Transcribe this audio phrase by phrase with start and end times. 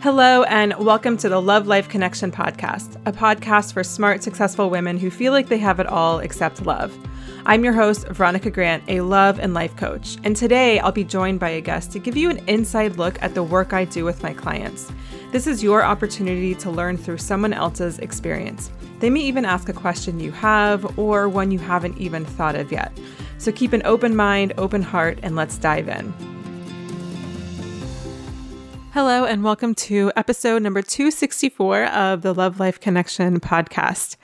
[0.00, 4.96] Hello, and welcome to the Love Life Connection podcast, a podcast for smart, successful women
[4.96, 6.96] who feel like they have it all except love.
[7.44, 11.40] I'm your host, Veronica Grant, a love and life coach, and today I'll be joined
[11.40, 14.22] by a guest to give you an inside look at the work I do with
[14.22, 14.92] my clients.
[15.32, 18.70] This is your opportunity to learn through someone else's experience.
[19.00, 22.70] They may even ask a question you have or one you haven't even thought of
[22.70, 22.96] yet.
[23.38, 26.37] So keep an open mind, open heart, and let's dive in.
[28.98, 34.16] Hello, and welcome to episode number 264 of the Love Life Connection podcast.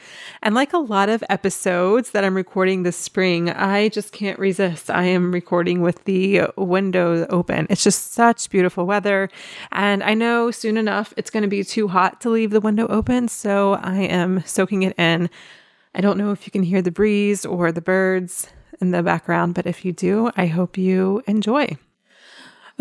[0.42, 4.90] And like a lot of episodes that I'm recording this spring, I just can't resist.
[4.90, 7.68] I am recording with the window open.
[7.70, 9.30] It's just such beautiful weather.
[9.70, 12.88] And I know soon enough it's going to be too hot to leave the window
[12.88, 13.28] open.
[13.28, 15.30] So I am soaking it in.
[15.94, 18.48] I don't know if you can hear the breeze or the birds
[18.80, 21.76] in the background, but if you do, I hope you enjoy.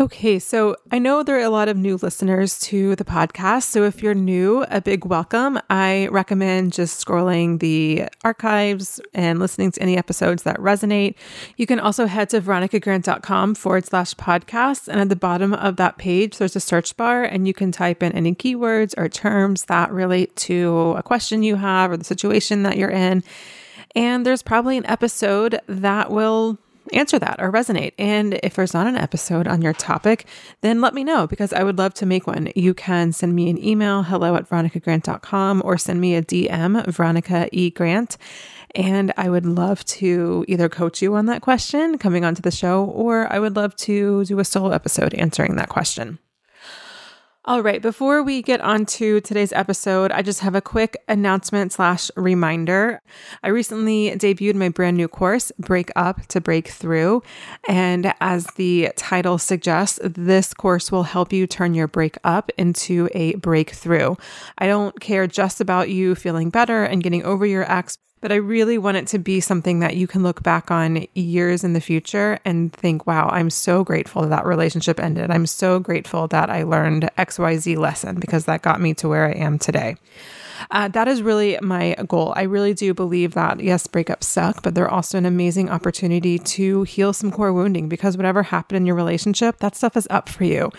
[0.00, 3.62] Okay, so I know there are a lot of new listeners to the podcast.
[3.64, 5.60] So if you're new, a big welcome.
[5.70, 11.14] I recommend just scrolling the archives and listening to any episodes that resonate.
[11.56, 14.88] You can also head to veronicagrant.com forward slash podcast.
[14.88, 18.02] And at the bottom of that page, there's a search bar, and you can type
[18.02, 22.64] in any keywords or terms that relate to a question you have or the situation
[22.64, 23.22] that you're in.
[23.94, 26.58] And there's probably an episode that will
[26.92, 27.92] answer that or resonate.
[27.98, 30.26] And if there's not an episode on your topic,
[30.60, 32.48] then let me know because I would love to make one.
[32.54, 37.48] You can send me an email, hello at veronicagrant.com, or send me a DM, Veronica
[37.52, 37.70] E.
[37.70, 38.16] Grant.
[38.74, 42.84] And I would love to either coach you on that question coming onto the show,
[42.84, 46.18] or I would love to do a solo episode answering that question.
[47.46, 51.74] All right, before we get on to today's episode, I just have a quick announcement
[51.74, 53.02] slash reminder.
[53.42, 57.22] I recently debuted my brand new course, Break Up to Break Through.
[57.68, 63.10] And as the title suggests, this course will help you turn your break up into
[63.12, 64.14] a breakthrough.
[64.56, 68.36] I don't care just about you feeling better and getting over your ex, but I
[68.36, 71.80] really want it to be something that you can look back on years in the
[71.82, 75.30] future and think, wow, I'm so grateful that, that relationship ended.
[75.30, 79.32] I'm so grateful that I learned XYZ lesson because that got me to where I
[79.32, 79.96] am today.
[80.70, 82.32] Uh, that is really my goal.
[82.34, 86.84] I really do believe that, yes, breakups suck, but they're also an amazing opportunity to
[86.84, 90.44] heal some core wounding because whatever happened in your relationship, that stuff is up for
[90.44, 90.72] you.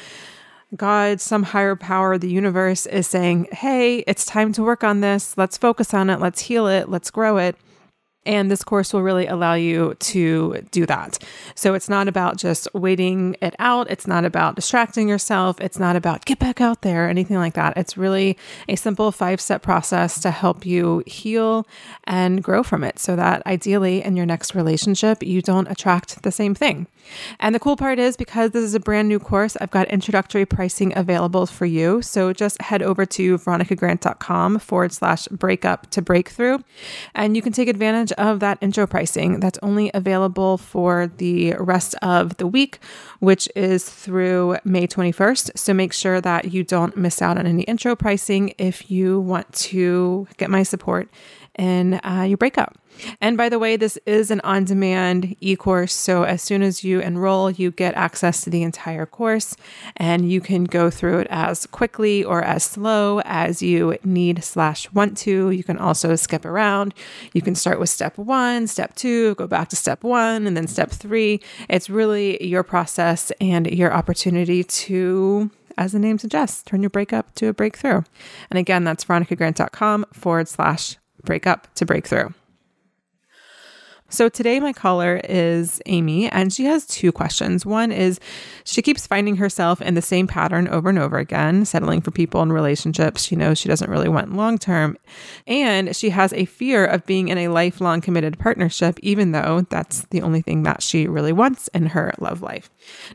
[0.75, 5.37] God, some higher power, the universe is saying, hey, it's time to work on this.
[5.37, 6.19] Let's focus on it.
[6.19, 6.89] Let's heal it.
[6.89, 7.55] Let's grow it.
[8.25, 11.19] And this course will really allow you to do that.
[11.55, 13.89] So it's not about just waiting it out.
[13.89, 15.59] It's not about distracting yourself.
[15.61, 17.77] It's not about get back out there, anything like that.
[17.77, 18.37] It's really
[18.67, 21.67] a simple five step process to help you heal
[22.05, 26.31] and grow from it so that ideally in your next relationship, you don't attract the
[26.31, 26.87] same thing.
[27.39, 30.45] And the cool part is because this is a brand new course, I've got introductory
[30.45, 32.01] pricing available for you.
[32.01, 36.59] So just head over to veronicagrant.com forward slash breakup to breakthrough.
[37.13, 41.95] And you can take advantage of that intro pricing that's only available for the rest
[42.01, 42.79] of the week,
[43.19, 45.57] which is through May 21st.
[45.57, 49.51] So make sure that you don't miss out on any intro pricing if you want
[49.53, 51.09] to get my support
[51.57, 52.77] in uh, your breakup.
[53.21, 55.93] And by the way, this is an on demand e course.
[55.93, 59.55] So as soon as you enroll, you get access to the entire course
[59.97, 64.91] and you can go through it as quickly or as slow as you need slash
[64.91, 65.51] want to.
[65.51, 66.93] You can also skip around.
[67.33, 70.67] You can start with step one, step two, go back to step one, and then
[70.67, 71.41] step three.
[71.69, 77.35] It's really your process and your opportunity to as the name suggests, turn your breakup
[77.35, 78.03] to a breakthrough.
[78.49, 82.29] And again, that's veronicagrant.com forward slash breakup to breakthrough.
[84.07, 87.65] So today, my caller is Amy, and she has two questions.
[87.65, 88.19] One is
[88.63, 92.43] she keeps finding herself in the same pattern over and over again, settling for people
[92.43, 94.95] in relationships she knows she doesn't really want long term.
[95.47, 100.05] And she has a fear of being in a lifelong committed partnership, even though that's
[100.11, 102.69] the only thing that she really wants in her love life.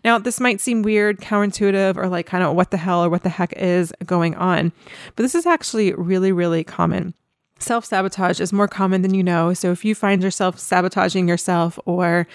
[0.05, 3.23] Now, this might seem weird, counterintuitive, or like kind of what the hell or what
[3.23, 4.73] the heck is going on,
[5.15, 7.15] but this is actually really, really common.
[7.61, 9.55] Self sabotage is more common than you know.
[9.55, 12.27] So if you find yourself sabotaging yourself or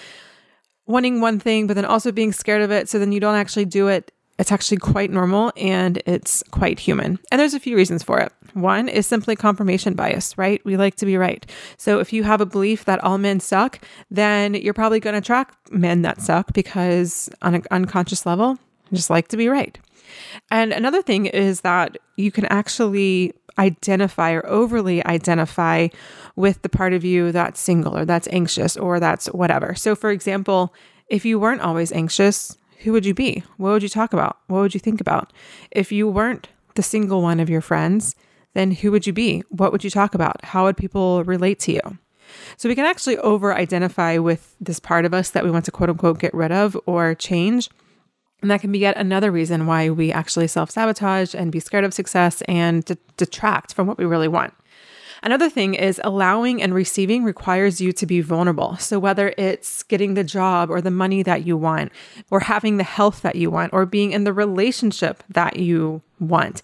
[0.85, 3.65] wanting one thing, but then also being scared of it, so then you don't actually
[3.65, 7.19] do it, it's actually quite normal and it's quite human.
[7.31, 8.31] And there's a few reasons for it.
[8.53, 10.63] One is simply confirmation bias, right?
[10.65, 11.45] We like to be right.
[11.77, 13.79] So if you have a belief that all men suck,
[14.11, 18.57] then you're probably going to attract men that suck because on an unconscious level,
[18.91, 19.77] you just like to be right.
[20.51, 25.87] And another thing is that you can actually identify or overly identify
[26.35, 29.75] with the part of you that's single or that's anxious or that's whatever.
[29.75, 30.73] So, for example,
[31.07, 33.43] if you weren't always anxious, who would you be?
[33.57, 34.37] What would you talk about?
[34.47, 35.31] What would you think about?
[35.71, 38.15] If you weren't the single one of your friends,
[38.53, 39.43] then who would you be?
[39.49, 40.43] What would you talk about?
[40.43, 41.97] How would people relate to you?
[42.57, 45.71] So we can actually over identify with this part of us that we want to
[45.71, 47.69] quote unquote get rid of or change.
[48.41, 51.83] And that can be yet another reason why we actually self sabotage and be scared
[51.83, 54.53] of success and de- detract from what we really want.
[55.23, 58.77] Another thing is allowing and receiving requires you to be vulnerable.
[58.77, 61.91] So, whether it's getting the job or the money that you want,
[62.29, 66.61] or having the health that you want, or being in the relationship that you want,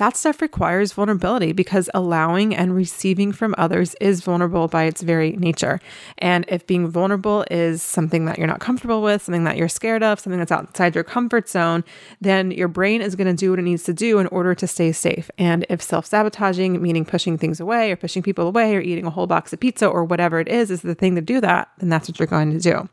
[0.00, 5.32] that stuff requires vulnerability because allowing and receiving from others is vulnerable by its very
[5.32, 5.78] nature.
[6.16, 10.02] And if being vulnerable is something that you're not comfortable with, something that you're scared
[10.02, 11.84] of, something that's outside your comfort zone,
[12.18, 14.66] then your brain is going to do what it needs to do in order to
[14.66, 15.30] stay safe.
[15.36, 19.10] And if self sabotaging, meaning pushing things away or pushing people away or eating a
[19.10, 21.90] whole box of pizza or whatever it is, is the thing to do that, then
[21.90, 22.88] that's what you're going to do.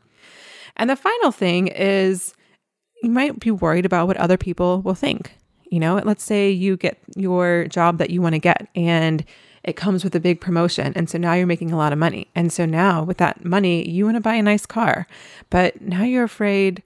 [0.76, 2.34] And the final thing is
[3.02, 5.37] you might be worried about what other people will think.
[5.70, 9.24] You know, let's say you get your job that you want to get and
[9.64, 10.92] it comes with a big promotion.
[10.96, 12.28] And so now you're making a lot of money.
[12.34, 15.06] And so now with that money, you want to buy a nice car.
[15.50, 16.82] But now you're afraid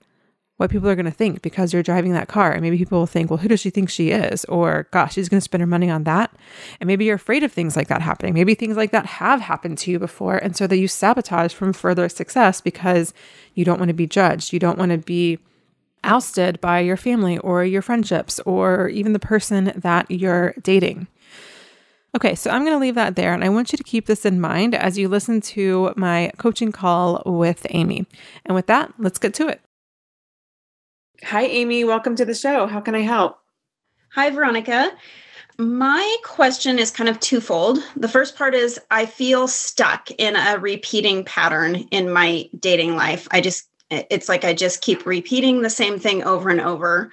[0.57, 2.53] what people are going to think because you're driving that car.
[2.53, 4.45] And maybe people will think, well, who does she think she is?
[4.47, 6.33] Or, gosh, she's going to spend her money on that.
[6.81, 8.35] And maybe you're afraid of things like that happening.
[8.35, 10.37] Maybe things like that have happened to you before.
[10.37, 13.13] And so that you sabotage from further success because
[13.55, 14.53] you don't want to be judged.
[14.53, 15.39] You don't want to be
[16.05, 21.07] ousted by your family or your friendships or even the person that you're dating.
[22.15, 23.33] Okay, so I'm going to leave that there.
[23.33, 26.71] And I want you to keep this in mind as you listen to my coaching
[26.71, 28.07] call with Amy.
[28.45, 29.63] And with that, let's get to it.
[31.25, 31.85] Hi, Amy.
[31.85, 32.67] Welcome to the show.
[32.67, 33.39] How can I help?
[34.11, 34.93] Hi, Veronica.
[35.57, 37.79] My question is kind of twofold.
[37.97, 43.29] The first part is I feel stuck in a repeating pattern in my dating life.
[43.31, 47.11] I just it's like I just keep repeating the same thing over and over.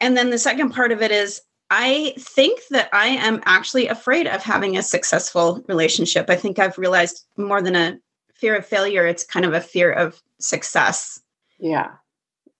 [0.00, 4.26] And then the second part of it is I think that I am actually afraid
[4.26, 6.28] of having a successful relationship.
[6.28, 7.98] I think I've realized more than a
[8.34, 11.20] fear of failure, it's kind of a fear of success.
[11.58, 11.92] Yeah.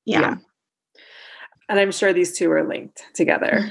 [0.05, 0.21] Yeah.
[0.21, 0.37] yeah.
[1.69, 3.71] And I'm sure these two are linked together.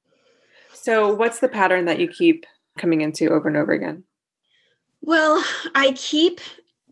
[0.72, 2.46] so, what's the pattern that you keep
[2.78, 4.04] coming into over and over again?
[5.02, 5.44] Well,
[5.74, 6.40] I keep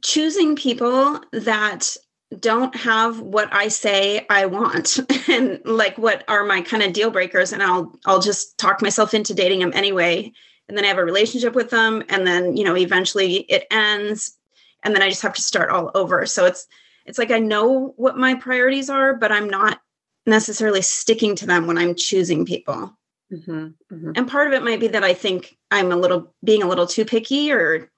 [0.02, 1.96] choosing people that
[2.40, 4.98] don't have what I say I want.
[5.26, 9.14] And like what are my kind of deal breakers and I'll I'll just talk myself
[9.14, 10.30] into dating them anyway.
[10.68, 14.36] And then I have a relationship with them and then you know eventually it ends
[14.82, 16.26] and then I just have to start all over.
[16.26, 16.66] So it's
[17.06, 19.80] it's like I know what my priorities are but I'm not
[20.26, 22.96] necessarily sticking to them when I'm choosing people.
[23.32, 24.12] Mm-hmm, mm-hmm.
[24.14, 26.86] and part of it might be that I think I'm a little being a little
[26.86, 27.90] too picky or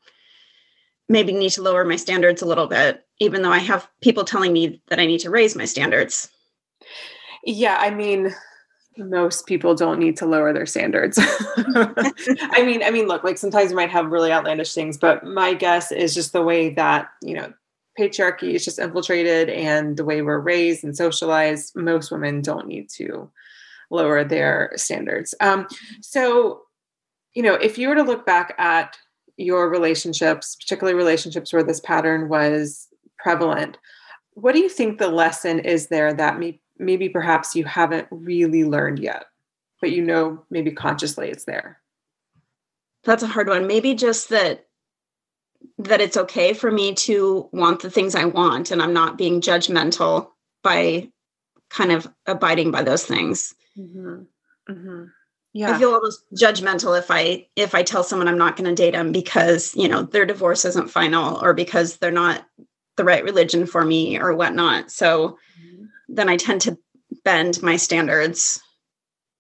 [1.09, 4.53] maybe need to lower my standards a little bit, even though I have people telling
[4.53, 6.29] me that I need to raise my standards.
[7.45, 8.35] Yeah, I mean,
[8.99, 11.19] most people don't need to lower their standards.
[11.59, 15.55] I mean, I mean, look, like sometimes you might have really outlandish things, but my
[15.55, 17.53] guess is just the way that, you know,
[17.99, 22.89] patriarchy is just infiltrated and the way we're raised and socialized, most women don't need
[22.91, 23.31] to
[23.91, 25.35] lower their standards.
[25.41, 25.67] Um,
[26.03, 26.63] so,
[27.35, 28.97] you know, if you were to look back at
[29.37, 32.86] your relationships, particularly relationships where this pattern was
[33.27, 33.77] prevalent.
[34.35, 38.65] What do you think the lesson is there that may, maybe perhaps you haven't really
[38.65, 39.25] learned yet,
[39.81, 41.81] but you know maybe consciously it's there?
[43.03, 43.67] That's a hard one.
[43.67, 44.67] Maybe just that
[45.79, 49.41] that it's okay for me to want the things I want and I'm not being
[49.41, 50.29] judgmental
[50.63, 51.09] by
[51.71, 53.55] kind of abiding by those things.
[53.77, 54.23] Mm-hmm.
[54.71, 55.05] Mm-hmm.
[55.53, 55.75] Yeah.
[55.75, 58.93] I feel almost judgmental if I if I tell someone I'm not going to date
[58.93, 62.47] them because you know their divorce isn't final or because they're not
[62.97, 64.91] the right religion for me or whatnot.
[64.91, 65.39] So
[66.09, 66.79] then I tend to
[67.25, 68.61] bend my standards.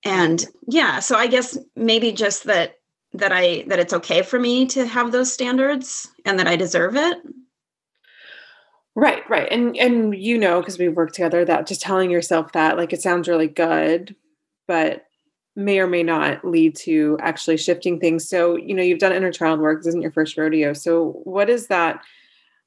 [0.04, 2.74] And yeah, so I guess maybe just that
[3.12, 6.96] that I that it's okay for me to have those standards and that I deserve
[6.96, 7.18] it.
[8.94, 9.48] Right, right.
[9.50, 13.02] And and you know because we work together that just telling yourself that like it
[13.02, 14.14] sounds really good,
[14.66, 15.06] but
[15.56, 18.28] may or may not lead to actually shifting things.
[18.28, 20.74] So, you know, you've done inner child work, this isn't your first rodeo.
[20.74, 22.02] So, what is that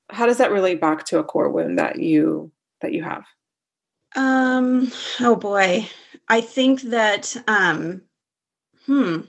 [0.10, 2.52] how does that relate back to a core wound that you
[2.82, 3.24] that you have?
[4.16, 5.88] Um, oh boy.
[6.28, 8.02] I think that um
[8.86, 9.22] hmm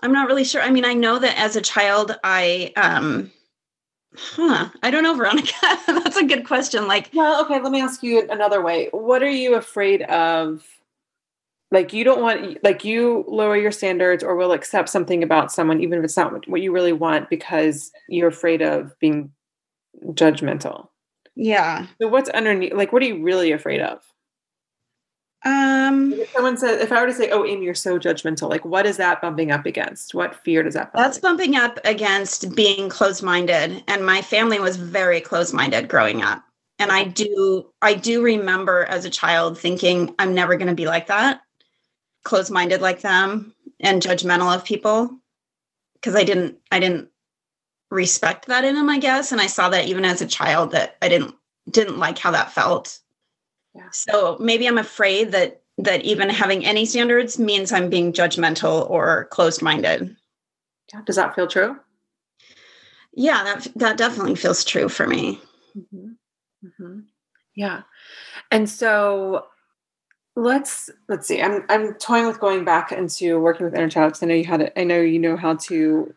[0.00, 0.62] I'm not really sure.
[0.62, 3.32] I mean, I know that as a child, I, um,
[4.14, 5.54] huh, I don't know, Veronica.
[5.86, 6.86] That's a good question.
[6.86, 8.88] Like, well, okay, let me ask you another way.
[8.92, 10.64] What are you afraid of?
[11.72, 15.80] Like, you don't want, like, you lower your standards or will accept something about someone,
[15.80, 19.32] even if it's not what you really want, because you're afraid of being
[20.04, 20.88] judgmental.
[21.34, 21.86] Yeah.
[22.00, 22.72] So, what's underneath?
[22.72, 24.02] Like, what are you really afraid of?
[25.44, 28.64] Um, if someone said, if I were to say, "Oh, Amy, you're so judgmental," like,
[28.64, 30.14] what is that bumping up against?
[30.14, 30.90] What fear does that?
[30.92, 36.42] That's bumping up against being closed-minded, and my family was very closed-minded growing up.
[36.78, 40.86] And I do, I do remember as a child thinking, "I'm never going to be
[40.86, 41.42] like that,
[42.24, 45.10] closed-minded like them, and judgmental of people,"
[45.94, 47.10] because I didn't, I didn't
[47.90, 50.96] respect that in him, I guess, and I saw that even as a child that
[51.02, 51.34] I didn't
[51.70, 53.00] didn't like how that felt
[53.76, 53.90] yeah.
[53.90, 59.26] So maybe I'm afraid that that even having any standards means I'm being judgmental or
[59.26, 60.16] closed-minded.
[60.92, 61.00] Yeah.
[61.04, 61.76] Does that feel true?
[63.12, 65.40] Yeah, that that definitely feels true for me.
[65.76, 66.08] Mm-hmm.
[66.66, 67.00] Mm-hmm.
[67.54, 67.82] Yeah,
[68.50, 69.46] and so
[70.36, 71.42] let's let's see.
[71.42, 74.44] I'm I'm toying with going back into working with inner child because I know you
[74.44, 76.14] had I know you know how to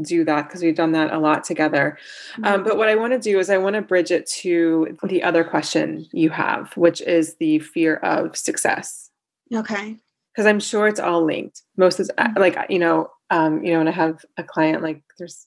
[0.00, 1.98] do that because we've done that a lot together.
[2.36, 2.54] Um, mm-hmm.
[2.54, 5.22] Um, but what I want to do is I want to bridge it to the
[5.22, 9.10] other question you have, which is the fear of success.
[9.52, 9.96] Okay.
[10.32, 11.62] Because I'm sure it's all linked.
[11.76, 12.38] Most is mm-hmm.
[12.40, 15.46] like you know, um, you know, when I have a client, like there's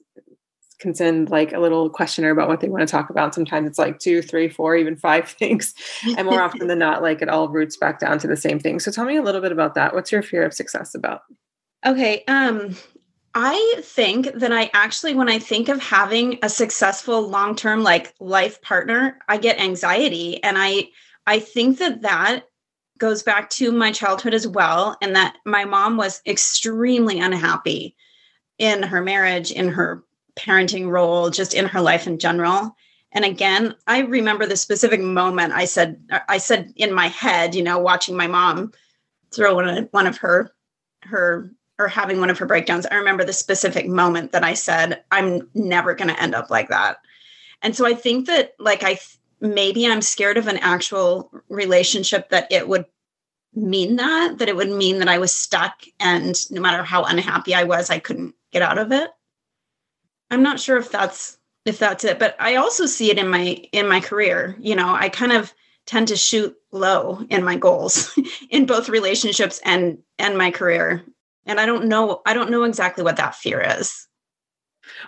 [0.80, 3.34] can send like a little questionnaire about what they want to talk about.
[3.34, 5.74] Sometimes it's like two, three, four, even five things.
[6.18, 8.80] And more often than not, like it all roots back down to the same thing.
[8.80, 9.94] So tell me a little bit about that.
[9.94, 11.22] What's your fear of success about?
[11.86, 12.24] Okay.
[12.28, 12.76] Um,
[13.38, 18.14] I think that I actually, when I think of having a successful long term like
[18.22, 20.42] life partner, I get anxiety.
[20.42, 20.90] And I,
[21.28, 22.46] I think that that
[22.98, 24.98] goes back to my childhood as well.
[25.02, 27.98] And that my mom was extremely unhappy
[28.58, 30.06] in her marriage, in her
[30.38, 32.74] parenting role, just in her life in general.
[33.12, 36.00] And again, I remember the specific moment I said,
[36.30, 38.72] I said in my head, you know, watching my mom
[39.34, 40.54] throw one of, one of her,
[41.04, 45.04] her or having one of her breakdowns, I remember the specific moment that I said,
[45.12, 46.98] I'm never going to end up like that.
[47.62, 49.00] And so I think that, like, I
[49.42, 52.86] maybe I'm scared of an actual relationship that it would
[53.54, 57.54] mean that, that it would mean that I was stuck and no matter how unhappy
[57.54, 59.10] I was, I couldn't get out of it.
[60.32, 63.58] I'm not sure if that's if that's it but i also see it in my
[63.72, 65.54] in my career you know i kind of
[65.86, 68.18] tend to shoot low in my goals
[68.50, 71.04] in both relationships and and my career
[71.46, 74.08] and i don't know i don't know exactly what that fear is.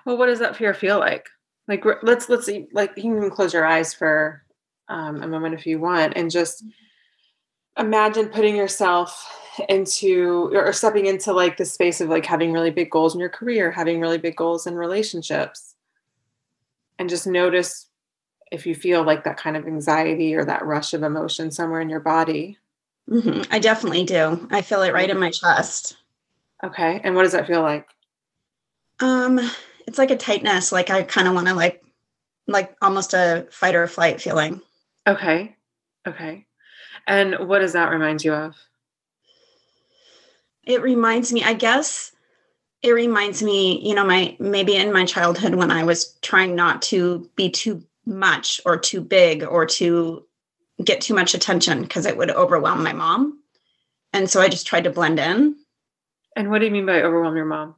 [0.05, 1.29] Well what does that fear feel like?
[1.67, 4.43] Like let's let's see like you can close your eyes for
[4.87, 6.63] um, a moment if you want and just
[7.77, 9.27] imagine putting yourself
[9.67, 13.29] into or stepping into like the space of like having really big goals in your
[13.29, 15.75] career having really big goals in relationships.
[16.99, 17.87] And just notice
[18.51, 21.89] if you feel like that kind of anxiety or that rush of emotion somewhere in
[21.89, 22.57] your body.
[23.09, 23.43] Mm-hmm.
[23.53, 24.47] i definitely do.
[24.51, 25.97] I feel it right in my chest
[26.63, 26.99] Okay.
[27.03, 27.87] And what does that feel like?
[28.99, 29.39] Um,
[29.85, 30.71] it's like a tightness.
[30.71, 31.83] Like I kind of want to like,
[32.47, 34.61] like almost a fight or flight feeling.
[35.07, 35.55] Okay.
[36.07, 36.45] Okay.
[37.05, 38.55] And what does that remind you of?
[40.63, 42.11] It reminds me, I guess
[42.81, 46.81] it reminds me, you know, my maybe in my childhood when I was trying not
[46.83, 50.25] to be too much or too big or to
[50.83, 53.39] get too much attention because it would overwhelm my mom.
[54.13, 55.55] And so I just tried to blend in
[56.37, 57.75] and what do you mean by overwhelm your mom?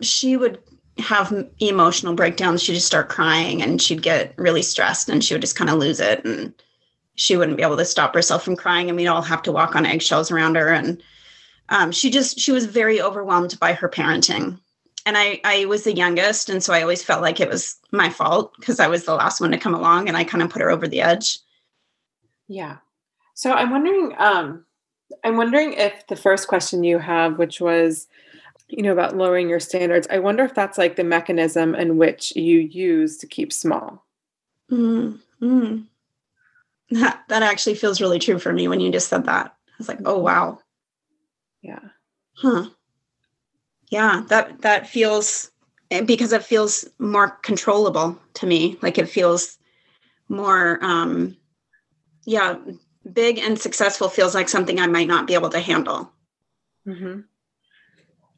[0.00, 0.58] She would
[0.98, 5.42] have emotional breakdowns, she'd just start crying and she'd get really stressed and she would
[5.42, 6.24] just kind of lose it.
[6.24, 6.54] And
[7.16, 8.88] she wouldn't be able to stop herself from crying.
[8.88, 10.72] And we'd all have to walk on eggshells around her.
[10.72, 11.02] And
[11.68, 14.58] um, she just, she was very overwhelmed by her parenting.
[15.04, 16.48] And I, I was the youngest.
[16.48, 19.40] And so I always felt like it was my fault because I was the last
[19.40, 21.38] one to come along and I kind of put her over the edge.
[22.48, 22.78] Yeah.
[23.34, 24.65] So I'm wondering, um,
[25.24, 28.08] I'm wondering if the first question you have, which was,
[28.68, 32.34] you know, about lowering your standards, I wonder if that's like the mechanism in which
[32.34, 34.04] you use to keep small.
[34.70, 35.78] Mm-hmm.
[36.90, 39.46] That, that actually feels really true for me when you just said that.
[39.46, 40.58] I was like, oh wow.
[41.62, 41.80] Yeah.
[42.34, 42.66] Huh.
[43.90, 45.50] Yeah, that that feels
[45.90, 48.78] eh, because it feels more controllable to me.
[48.82, 49.58] Like it feels
[50.28, 51.36] more um
[52.24, 52.56] yeah,
[53.12, 56.12] big and successful feels like something I might not be able to handle.
[56.86, 57.20] Mm-hmm.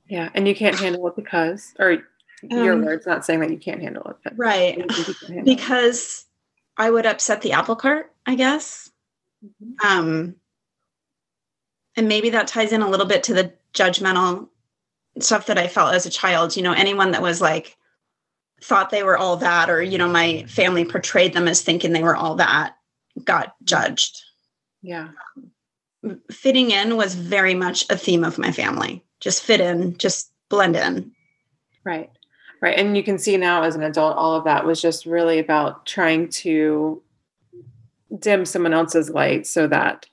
[0.08, 2.02] Yeah, and you can't handle it because, or
[2.42, 4.78] your Um, words, not saying that you can't handle it, but Right.
[4.78, 5.56] you think you can handle it.
[5.56, 6.24] Because
[6.76, 8.90] I would upset the apple cart, I guess.
[9.44, 9.86] Mm-hmm.
[9.86, 10.36] Um
[11.96, 14.48] and maybe that ties in a little bit to the judgmental
[15.18, 16.56] stuff that I felt as a child.
[16.56, 17.76] You know, anyone that was like
[18.62, 22.02] thought they were all that, or you know, my family portrayed them as thinking they
[22.04, 22.76] were all that,
[23.24, 24.22] got judged.
[24.82, 25.08] Yeah,
[26.30, 29.04] Fitting in was very much a theme of my family.
[29.20, 31.10] Just fit in, just blend in.
[31.84, 32.08] right,
[32.62, 32.78] right.
[32.78, 35.86] And you can see now as an adult, all of that was just really about
[35.86, 37.02] trying to
[38.16, 40.06] dim someone else's light so that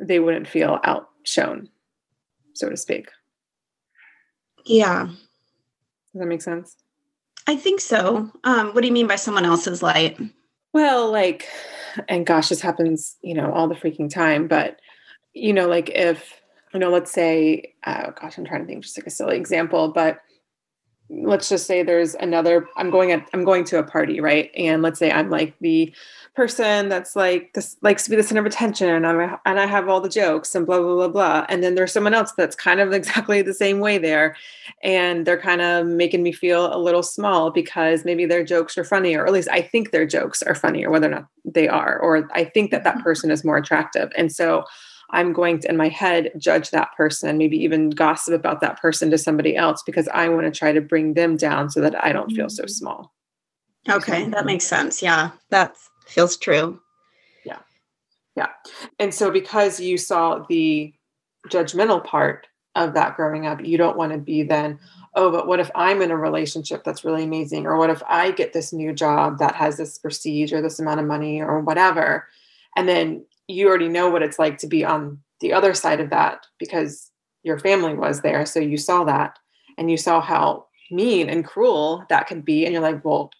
[0.00, 1.68] they wouldn't feel outshone,
[2.54, 3.08] so to speak.
[4.64, 6.76] Yeah, Does that make sense?
[7.46, 8.30] I think so.
[8.44, 10.18] Um, what do you mean by someone else's light?
[10.72, 11.48] Well, like,
[12.08, 14.48] and gosh, this happens, you know, all the freaking time.
[14.48, 14.80] But,
[15.34, 16.40] you know, like if,
[16.72, 19.92] you know, let's say, oh gosh, I'm trying to think just like a silly example,
[19.92, 20.20] but
[21.14, 24.50] let's just say there's another, I'm going at, I'm going to a party, right?
[24.56, 25.92] And let's say I'm like the
[26.34, 29.66] person that's like this likes to be the center of attention and I'm and I
[29.66, 31.46] have all the jokes and blah blah blah blah.
[31.50, 34.36] And then there's someone else that's kind of exactly the same way there.
[34.82, 38.84] And they're kind of making me feel a little small because maybe their jokes are
[38.84, 41.98] funnier, or at least I think their jokes are funnier, whether or not they are,
[41.98, 43.02] or I think that that mm-hmm.
[43.02, 44.10] person is more attractive.
[44.16, 44.64] And so
[45.12, 49.10] I'm going to, in my head, judge that person, maybe even gossip about that person
[49.10, 52.12] to somebody else because I want to try to bring them down so that I
[52.12, 52.68] don't feel so mm-hmm.
[52.68, 53.12] small.
[53.88, 55.02] Okay, that makes sense.
[55.02, 56.80] Yeah, that feels true.
[57.44, 57.58] Yeah.
[58.36, 58.48] Yeah.
[58.98, 60.94] And so because you saw the
[61.48, 64.78] judgmental part of that growing up, you don't want to be then,
[65.14, 67.66] oh, but what if I'm in a relationship that's really amazing?
[67.66, 71.00] Or what if I get this new job that has this prestige or this amount
[71.00, 72.28] of money or whatever?
[72.76, 76.10] And then you already know what it's like to be on the other side of
[76.10, 77.10] that because
[77.42, 78.46] your family was there.
[78.46, 79.38] So you saw that
[79.76, 82.64] and you saw how mean and cruel that could be.
[82.64, 83.30] And you're like, well,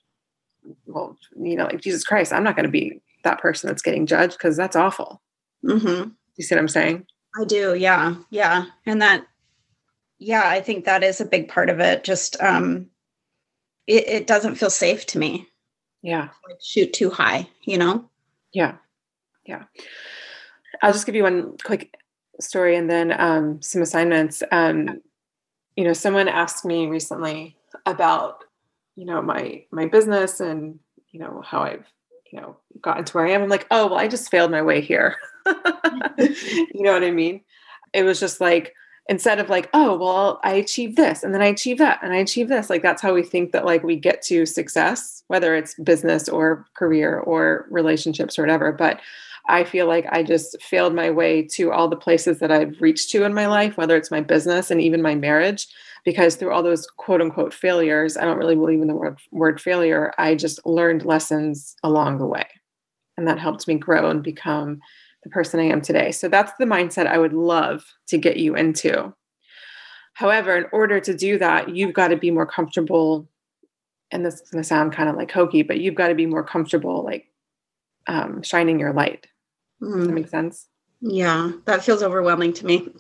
[0.87, 4.07] well, you know, like Jesus Christ, I'm not going to be that person that's getting
[4.07, 5.23] judged because that's awful.
[5.65, 6.11] Mm-hmm.
[6.37, 7.07] You see what I'm saying?
[7.41, 7.75] I do.
[7.75, 9.27] Yeah, yeah, and that,
[10.19, 12.05] yeah, I think that is a big part of it.
[12.05, 12.89] Just, um,
[13.87, 15.49] it, it doesn't feel safe to me.
[16.03, 16.29] Yeah.
[16.49, 18.09] Like shoot too high, you know.
[18.53, 18.75] Yeah.
[19.45, 19.65] Yeah.
[20.83, 21.95] I'll just give you one quick
[22.41, 24.43] story and then um, some assignments.
[24.51, 25.01] Um,
[25.77, 28.45] you know, someone asked me recently about,
[28.97, 30.79] you know, my my business and
[31.11, 31.87] you know how I've
[32.31, 33.43] you know gotten to where I am.
[33.43, 35.17] I'm like, oh well, I just failed my way here.
[36.19, 37.43] you know what I mean?
[37.93, 38.75] It was just like
[39.09, 42.17] instead of like, oh well, I achieved this and then I achieved that and I
[42.17, 42.71] achieved this.
[42.71, 46.67] Like that's how we think that like we get to success, whether it's business or
[46.75, 48.73] career or relationships or whatever.
[48.73, 49.01] But
[49.49, 53.11] I feel like I just failed my way to all the places that I've reached
[53.11, 55.67] to in my life, whether it's my business and even my marriage,
[56.05, 59.61] because through all those quote unquote failures, I don't really believe in the word, word
[59.61, 60.13] failure.
[60.19, 62.47] I just learned lessons along the way.
[63.17, 64.81] And that helped me grow and become
[65.23, 66.13] the person I am today.
[66.13, 69.15] So that's the mindset I would love to get you into.
[70.15, 73.29] However, in order to do that, you've got to be more comfortable.
[74.11, 76.27] And this is going to sound kind of like hokey, but you've got to be
[76.27, 77.27] more comfortable, like
[78.07, 79.27] um, shining your light.
[79.83, 80.69] Does that makes sense?
[81.05, 82.89] yeah, that feels overwhelming to me.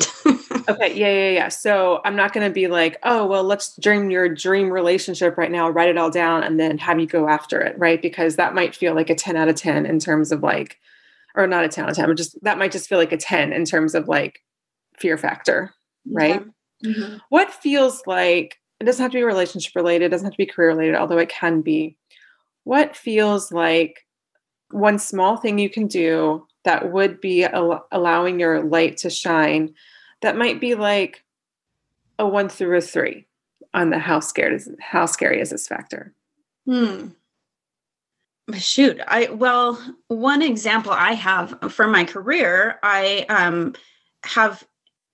[0.68, 1.48] Okay, yeah, yeah, yeah.
[1.48, 5.50] So I'm not going to be like, oh, well, let's dream your dream relationship right
[5.50, 8.00] now, write it all down, and then have you go after it, right?
[8.00, 10.78] Because that might feel like a 10 out of 10 in terms of like,
[11.34, 13.16] or not a 10 out of 10, but just that might just feel like a
[13.16, 14.40] 10 in terms of like
[15.00, 15.74] fear factor,
[16.08, 16.44] right?
[16.84, 17.20] Mhm.
[17.28, 20.46] What feels like, it doesn't have to be relationship related, it doesn't have to be
[20.46, 21.96] career related, although it can be.
[22.62, 24.06] What feels like
[24.70, 29.74] one small thing you can do that would be al- allowing your light to shine
[30.20, 31.24] that might be like
[32.18, 33.26] a one through a three
[33.74, 36.14] on the how scared is how scary is this factor?
[36.66, 37.08] Hmm.
[38.54, 43.74] Shoot, I well, one example I have for my career, I um
[44.24, 44.64] have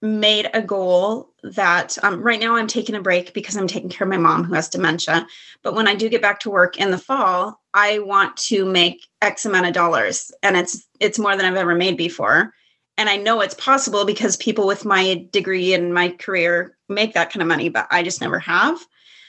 [0.00, 4.06] made a goal that um, right now I'm taking a break because I'm taking care
[4.06, 5.26] of my mom who has dementia.
[5.62, 9.06] But when I do get back to work in the fall, I want to make
[9.22, 12.52] X amount of dollars, and it's it's more than I've ever made before.
[12.96, 17.32] And I know it's possible because people with my degree and my career make that
[17.32, 18.76] kind of money, but I just never have.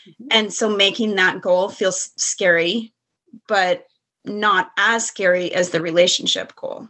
[0.07, 0.27] Mm-hmm.
[0.31, 2.93] And so making that goal feels scary,
[3.47, 3.85] but
[4.25, 6.89] not as scary as the relationship goal.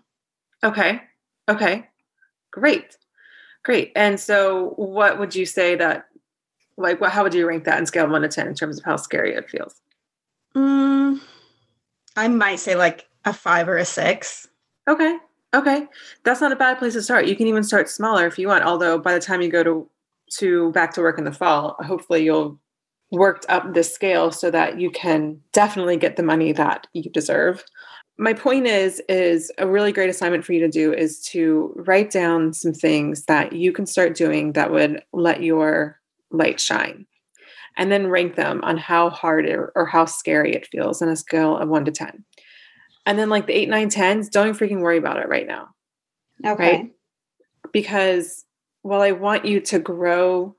[0.64, 1.02] Okay.
[1.50, 1.86] Okay.
[2.52, 2.96] Great.
[3.64, 3.92] Great.
[3.96, 6.06] And so what would you say that
[6.78, 8.80] like what how would you rank that in scale of 1 to 10 in terms
[8.80, 9.76] of how scary it feels?
[10.56, 11.20] Mm,
[12.16, 14.48] I might say like a 5 or a 6.
[14.88, 15.18] Okay.
[15.54, 15.88] Okay.
[16.24, 17.28] That's not a bad place to start.
[17.28, 19.90] You can even start smaller if you want, although by the time you go to
[20.38, 22.60] to back to work in the fall, hopefully you'll
[23.12, 27.64] worked up this scale so that you can definitely get the money that you deserve
[28.20, 32.12] my point is is a really great assignment for you to do is to write
[32.12, 37.08] down some things that you can start doing that would let your light shine.
[37.78, 41.16] And then rank them on how hard or, or how scary it feels on a
[41.16, 42.26] scale of 1 to 10
[43.06, 45.70] and then like the 8 9 10s don't freaking worry about it right now.
[46.46, 46.72] Okay.
[46.72, 46.92] Right?
[47.72, 48.46] because
[48.82, 50.56] while i want you to grow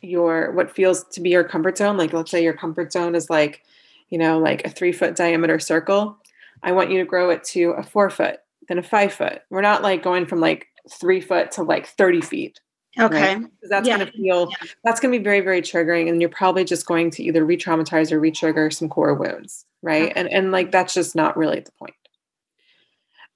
[0.00, 3.28] your what feels to be your comfort zone like let's say your comfort zone is
[3.28, 3.62] like
[4.10, 6.18] you know like a three foot diameter circle
[6.64, 9.42] I want you to grow it to a four foot, then a five foot.
[9.50, 12.60] We're not like going from like three foot to like 30 feet.
[12.98, 13.36] Okay.
[13.36, 13.46] Right?
[13.68, 13.96] That's yeah.
[13.96, 14.68] going to feel, yeah.
[14.82, 16.08] that's going to be very, very triggering.
[16.08, 19.66] And you're probably just going to either re traumatize or re trigger some core wounds.
[19.82, 20.10] Right.
[20.10, 20.12] Okay.
[20.16, 21.94] And, and like, that's just not really the point.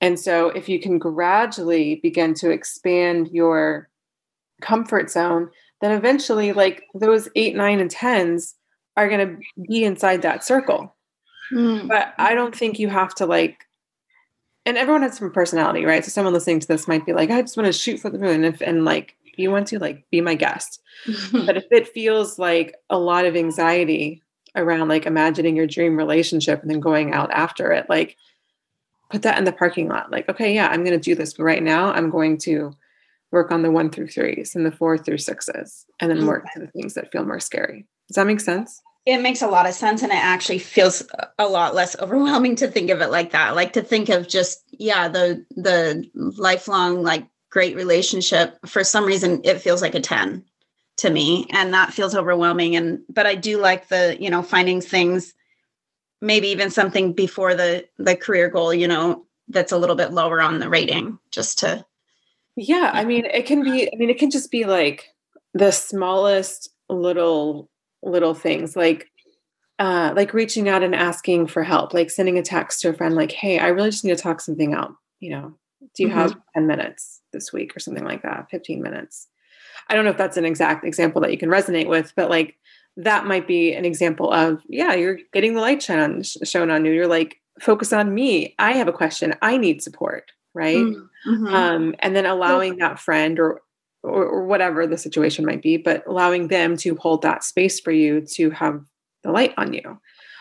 [0.01, 3.91] And so if you can gradually begin to expand your
[4.63, 8.55] comfort zone, then eventually like those eight, nine, and tens
[8.97, 10.95] are going to be inside that circle.
[11.53, 11.89] Mm.
[11.89, 13.67] But I don't think you have to like,
[14.67, 16.05] and everyone has some personality, right?
[16.05, 18.19] So someone listening to this might be like, I just want to shoot for the
[18.19, 18.45] moon.
[18.45, 20.81] If, and like, you want to like be my guest.
[21.33, 24.23] but if it feels like a lot of anxiety
[24.57, 28.17] around like imagining your dream relationship and then going out after it, like
[29.11, 30.11] put that in the parking lot.
[30.11, 31.35] Like, okay, yeah, I'm going to do this.
[31.35, 32.73] But right now I'm going to
[33.31, 36.61] work on the one through threes and the four through sixes and then work to
[36.61, 37.87] the things that feel more scary.
[38.09, 38.83] Does that make sense?
[39.07, 41.03] It makes a lot of sense and it actually feels
[41.39, 43.55] a lot less overwhelming to think of it like that.
[43.55, 49.41] Like to think of just yeah the the lifelong like great relationship for some reason
[49.45, 50.45] it feels like a 10
[50.99, 52.77] to me and that feels overwhelming.
[52.77, 55.33] And but i do like the you know finding things
[56.21, 60.41] maybe even something before the the career goal you know that's a little bit lower
[60.41, 61.85] on the rating just to
[62.57, 65.15] yeah i mean it can be i mean it can just be like
[65.55, 67.71] the smallest little
[68.03, 69.11] little things like
[69.79, 73.15] uh, like reaching out and asking for help, like sending a text to a friend,
[73.15, 74.93] like, "Hey, I really just need to talk something out.
[75.21, 75.55] You know,
[75.95, 76.19] do you mm-hmm.
[76.19, 78.49] have ten minutes this week or something like that?
[78.51, 79.29] Fifteen minutes."
[79.89, 82.57] I don't know if that's an exact example that you can resonate with, but like
[82.97, 86.93] that might be an example of yeah, you're getting the light shine shown on you.
[86.93, 88.55] You're like, focus on me.
[88.59, 89.35] I have a question.
[89.41, 90.77] I need support, right?
[90.77, 91.47] Mm-hmm.
[91.47, 93.63] Um, and then allowing that friend or
[94.09, 97.93] or, or whatever the situation might be, but allowing them to hold that space for
[97.93, 98.83] you to have
[99.23, 99.83] the light on you.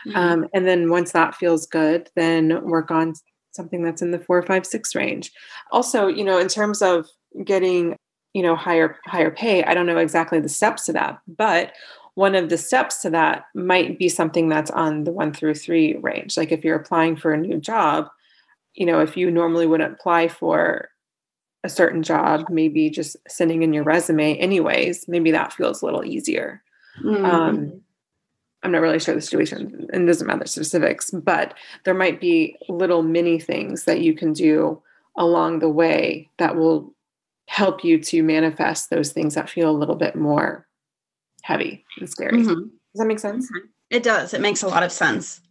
[0.08, 0.16] Mm-hmm.
[0.16, 3.14] Um, and then once that feels good, then work on
[3.52, 5.32] something that's in the four, five, six range.
[5.72, 7.08] Also, you know, in terms of
[7.44, 7.96] getting,
[8.34, 11.74] you know, higher higher pay, I don't know exactly the steps to that, but
[12.14, 15.98] one of the steps to that might be something that's on the one through three
[15.98, 16.36] range.
[16.38, 18.08] Like if you're applying for a new job,
[18.74, 20.90] you know, if you normally wouldn't apply for
[21.68, 26.06] a certain job, maybe just sending in your resume anyways, maybe that feels a little
[26.06, 26.64] easier.
[27.04, 27.26] Mm-hmm.
[27.26, 27.82] Um,
[28.64, 31.54] I'm not really sure the situation and doesn't matter specifics, but
[31.84, 34.82] there might be little mini things that you can do
[35.18, 36.94] along the way that will
[37.48, 40.66] help you to manifest those things that feel a little bit more
[41.44, 42.40] heavy and scary.
[42.40, 42.62] Mm-hmm.
[42.62, 43.46] Does that make sense?
[43.52, 43.68] Mm-hmm.
[43.90, 44.34] It does.
[44.34, 45.42] It makes a lot of sense.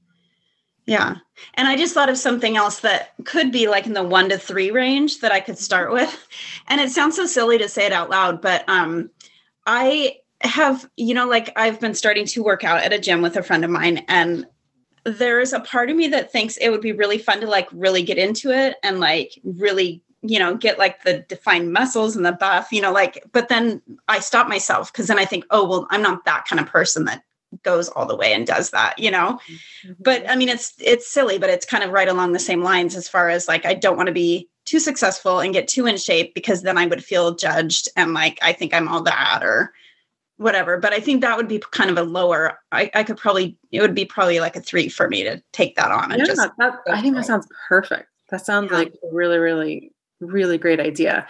[0.87, 1.17] Yeah.
[1.55, 4.39] And I just thought of something else that could be like in the one to
[4.39, 6.27] three range that I could start with.
[6.69, 9.09] And it sounds so silly to say it out loud, but um,
[9.67, 13.37] I have, you know, like I've been starting to work out at a gym with
[13.37, 14.05] a friend of mine.
[14.09, 14.47] And
[15.05, 18.03] there's a part of me that thinks it would be really fun to like really
[18.03, 22.33] get into it and like really you know get like the defined muscles and the
[22.33, 25.87] buff you know like but then i stop myself because then i think oh well
[25.91, 27.23] i'm not that kind of person that
[27.63, 29.93] goes all the way and does that you know mm-hmm.
[30.01, 32.97] but i mean it's it's silly but it's kind of right along the same lines
[32.97, 35.97] as far as like i don't want to be too successful and get too in
[35.97, 39.73] shape because then i would feel judged and like i think i'm all that or
[40.37, 40.79] whatever.
[40.79, 42.59] But I think that would be kind of a lower.
[42.73, 45.77] I, I could probably it would be probably like a three for me to take
[45.77, 46.51] that on and yeah, just.
[46.59, 48.09] That, I think that sounds perfect.
[48.31, 48.79] That sounds yeah.
[48.79, 51.27] like a really, really, really great idea.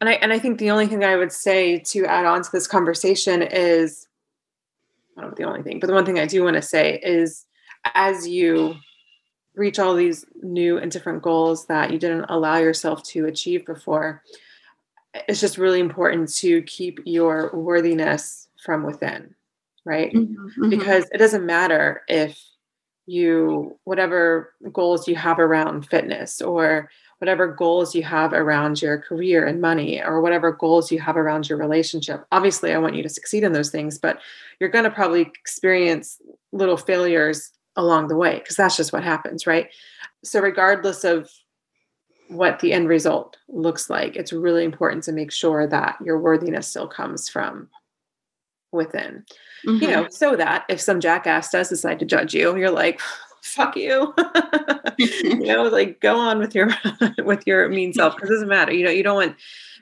[0.00, 2.50] And I and I think the only thing I would say to add on to
[2.52, 4.06] this conversation is,
[5.36, 7.44] The only thing, but the one thing I do want to say is,
[7.94, 8.74] as you
[9.54, 14.22] reach all these new and different goals that you didn't allow yourself to achieve before,
[15.26, 19.34] it's just really important to keep your worthiness from within,
[19.84, 20.12] right?
[20.12, 20.70] Mm-hmm, mm-hmm.
[20.70, 22.40] Because it doesn't matter if
[23.06, 29.44] you, whatever goals you have around fitness or whatever goals you have around your career
[29.44, 32.24] and money or whatever goals you have around your relationship.
[32.30, 34.20] Obviously, I want you to succeed in those things, but
[34.60, 36.20] you're going to probably experience
[36.52, 39.68] little failures along the way because that's just what happens, right?
[40.22, 41.30] So, regardless of
[42.28, 46.68] what the end result looks like, it's really important to make sure that your worthiness
[46.68, 47.68] still comes from
[48.70, 49.24] within.
[49.66, 49.82] Mm-hmm.
[49.82, 53.00] You know, so that if some jackass does decide to judge you, you're like,
[53.42, 54.14] fuck you.
[54.98, 56.70] you know, like go on with your
[57.24, 58.72] with your mean self because it doesn't matter.
[58.72, 59.36] You know, you don't want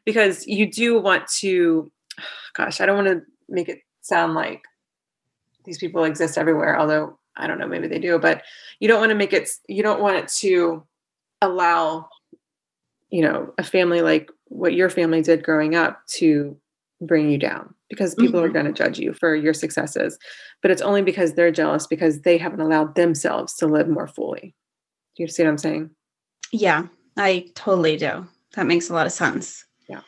[0.04, 1.90] because you do want to
[2.54, 4.62] gosh, I don't want to make it sound like
[5.64, 8.42] these people exist everywhere, although I don't know, maybe they do, but
[8.80, 10.84] you don't want to make it, you don't want it to
[11.42, 12.08] allow,
[13.10, 16.56] you know, a family like what your family did growing up to
[17.00, 18.50] bring you down because people mm-hmm.
[18.50, 20.18] are going to judge you for your successes.
[20.62, 24.54] But it's only because they're jealous because they haven't allowed themselves to live more fully.
[25.16, 25.90] Do you see what I'm saying?
[26.52, 28.26] Yeah, I totally do.
[28.54, 29.64] That makes a lot of sense.
[29.88, 30.00] Yeah.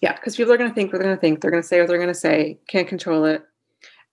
[0.00, 0.14] Yeah.
[0.14, 1.40] Because people are going to think what they're going to think.
[1.40, 3.42] They're going to say what they're going to say, can't control it.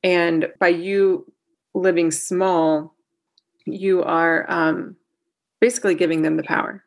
[0.03, 1.31] And by you
[1.73, 2.95] living small,
[3.65, 4.95] you are um,
[5.59, 6.83] basically giving them the power.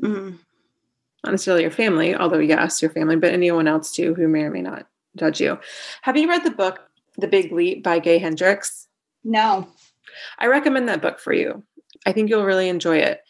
[0.00, 0.36] Mm-hmm.
[1.24, 4.50] Not necessarily your family, although, yes, your family, but anyone else too who may or
[4.50, 5.58] may not judge you.
[6.02, 6.80] Have you read the book,
[7.18, 8.88] The Big Leap by Gay Hendricks?
[9.22, 9.68] No.
[10.38, 11.62] I recommend that book for you.
[12.06, 13.20] I think you'll really enjoy it.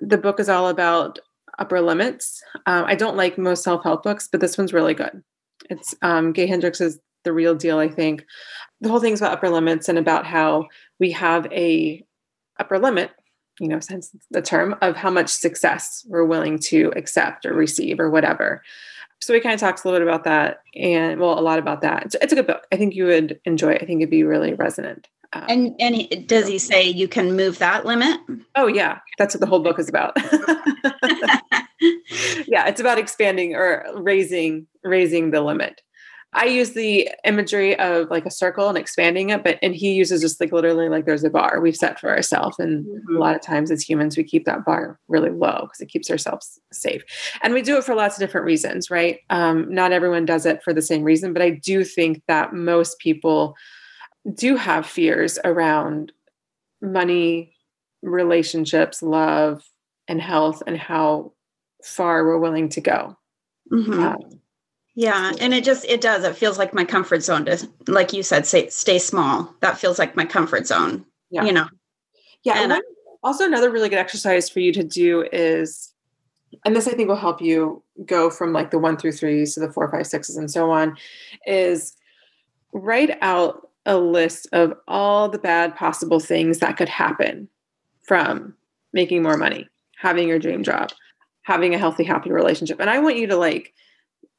[0.00, 1.20] The book is all about
[1.58, 2.42] upper limits.
[2.66, 5.22] Um, I don't like most self help books, but this one's really good.
[5.70, 8.24] It's um, Gay Hendricks is the real deal, I think.
[8.80, 10.66] The whole thing's about upper limits and about how
[10.98, 12.04] we have a
[12.58, 13.12] upper limit,
[13.62, 18.00] you know, since the term of how much success we're willing to accept or receive
[18.00, 18.60] or whatever.
[19.20, 21.80] So he kind of talks a little bit about that and well, a lot about
[21.82, 22.06] that.
[22.06, 22.66] It's, it's a good book.
[22.72, 23.82] I think you would enjoy it.
[23.82, 25.06] I think it'd be really resonant.
[25.32, 28.18] Um, and and he, does he say you can move that limit?
[28.56, 30.16] Oh yeah, that's what the whole book is about.
[32.46, 35.82] yeah, it's about expanding or raising raising the limit.
[36.34, 40.22] I use the imagery of like a circle and expanding it, but and he uses
[40.22, 42.58] just like literally like there's a bar we've set for ourselves.
[42.58, 43.16] And mm-hmm.
[43.16, 46.10] a lot of times as humans, we keep that bar really low because it keeps
[46.10, 47.02] ourselves safe.
[47.42, 49.20] And we do it for lots of different reasons, right?
[49.28, 52.98] Um, not everyone does it for the same reason, but I do think that most
[52.98, 53.54] people
[54.34, 56.12] do have fears around
[56.80, 57.54] money,
[58.02, 59.62] relationships, love,
[60.08, 61.32] and health, and how
[61.84, 63.16] far we're willing to go.
[63.70, 64.02] Mm-hmm.
[64.02, 64.40] Um,
[64.94, 66.24] yeah, and it just it does.
[66.24, 69.54] It feels like my comfort zone to like you said, say stay small.
[69.60, 71.04] That feels like my comfort zone.
[71.30, 71.44] Yeah.
[71.44, 71.68] You know.
[72.44, 72.62] Yeah.
[72.62, 72.82] And, and
[73.22, 75.92] also another really good exercise for you to do is
[76.64, 79.60] and this I think will help you go from like the one through threes to
[79.60, 80.96] the four, five, sixes, and so on,
[81.46, 81.96] is
[82.72, 87.48] write out a list of all the bad possible things that could happen
[88.02, 88.54] from
[88.92, 90.92] making more money, having your dream job,
[91.42, 92.78] having a healthy, happy relationship.
[92.80, 93.72] And I want you to like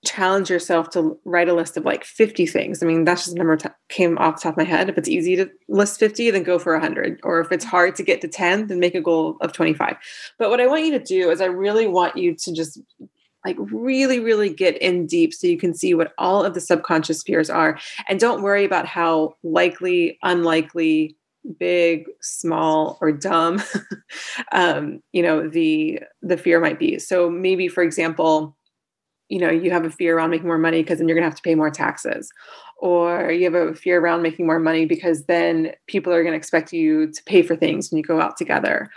[0.03, 2.83] challenge yourself to write a list of like 50 things.
[2.83, 4.89] I mean, that's just a number t- came off top of my head.
[4.89, 7.19] If it's easy to list 50, then go for 100.
[7.23, 9.95] Or if it's hard to get to 10, then make a goal of 25.
[10.37, 12.79] But what I want you to do is I really want you to just
[13.45, 17.23] like really, really get in deep so you can see what all of the subconscious
[17.23, 17.77] fears are.
[18.07, 21.17] And don't worry about how likely, unlikely,
[21.59, 23.61] big small or dumb
[24.53, 28.55] um, you know the the fear might be so maybe for example
[29.29, 31.29] you know you have a fear around making more money because then you're going to
[31.29, 32.31] have to pay more taxes.
[32.79, 36.37] Or you have a fear around making more money because then people are going to
[36.37, 38.89] expect you to pay for things when you go out together.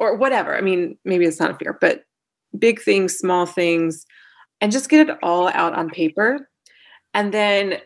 [0.00, 0.56] Or whatever.
[0.56, 2.04] I mean maybe it's not a fear but
[2.58, 4.06] big things small things
[4.60, 6.48] and just get it all out on paper.
[7.12, 7.80] And then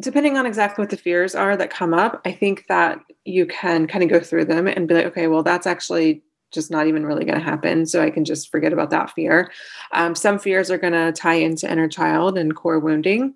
[0.00, 3.86] depending on exactly what the fears are that come up i think that you can
[3.86, 7.06] kind of go through them and be like okay well that's actually just not even
[7.06, 7.86] really going to happen.
[7.86, 9.50] So I can just forget about that fear.
[9.92, 13.34] Um, some fears are going to tie into inner child and core wounding.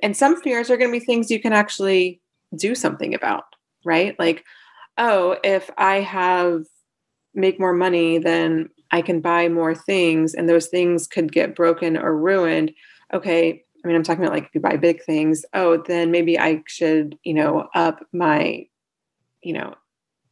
[0.00, 2.20] And some fears are going to be things you can actually
[2.56, 3.44] do something about,
[3.84, 4.18] right?
[4.18, 4.44] Like,
[4.98, 6.64] oh, if I have
[7.34, 11.96] make more money, then I can buy more things and those things could get broken
[11.96, 12.72] or ruined.
[13.14, 16.38] Okay, I mean, I'm talking about like if you buy big things, oh, then maybe
[16.38, 18.66] I should, you know, up my,
[19.42, 19.74] you know,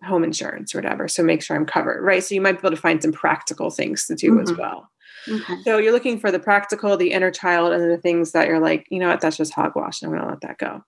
[0.04, 1.08] home insurance or whatever.
[1.08, 2.22] So make sure I'm covered, right?
[2.22, 4.42] So you might be able to find some practical things to do mm-hmm.
[4.42, 4.88] as well.
[5.28, 5.62] Okay.
[5.64, 8.86] So you're looking for the practical, the inner child, and the things that you're like,
[8.90, 10.00] you know what, that's just hogwash.
[10.00, 10.82] And I'm going to let that go.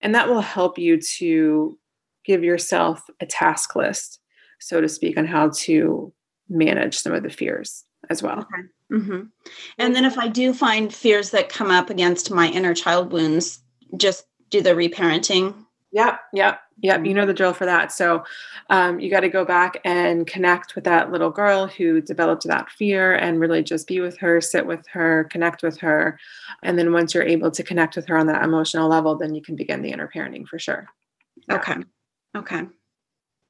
[0.00, 1.78] And that will help you to
[2.24, 4.20] give yourself a task list,
[4.60, 6.12] so to speak, on how to
[6.48, 8.38] manage some of the fears as well.
[8.38, 8.62] Okay.
[8.92, 9.22] Mm-hmm.
[9.78, 13.60] And then if I do find fears that come up against my inner child wounds,
[13.96, 15.54] just do the reparenting.
[15.94, 17.04] Yep, yep, yep.
[17.04, 17.92] You know the drill for that.
[17.92, 18.24] So
[18.70, 22.70] um, you got to go back and connect with that little girl who developed that
[22.70, 26.18] fear and really just be with her, sit with her, connect with her.
[26.62, 29.42] And then once you're able to connect with her on that emotional level, then you
[29.42, 30.88] can begin the inner parenting for sure.
[31.48, 31.56] Yeah.
[31.56, 31.76] Okay.
[32.36, 32.62] Okay.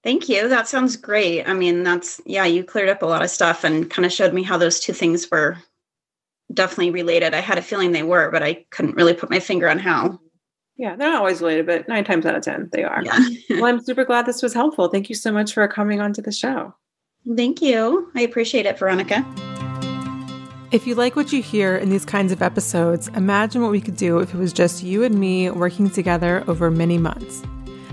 [0.02, 0.48] Thank you.
[0.48, 1.44] That sounds great.
[1.44, 4.34] I mean, that's, yeah, you cleared up a lot of stuff and kind of showed
[4.34, 5.58] me how those two things were
[6.52, 7.34] definitely related.
[7.34, 10.18] I had a feeling they were, but I couldn't really put my finger on how.
[10.82, 13.04] Yeah, they're not always related, but nine times out of 10, they are.
[13.04, 13.16] Yeah.
[13.50, 14.88] well, I'm super glad this was helpful.
[14.88, 16.74] Thank you so much for coming onto the show.
[17.36, 18.10] Thank you.
[18.16, 19.24] I appreciate it, Veronica.
[20.72, 23.96] If you like what you hear in these kinds of episodes, imagine what we could
[23.96, 27.44] do if it was just you and me working together over many months.